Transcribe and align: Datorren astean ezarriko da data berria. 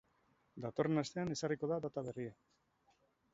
Datorren 0.63 1.01
astean 1.01 1.33
ezarriko 1.35 1.69
da 1.73 1.79
data 1.85 2.05
berria. 2.09 2.35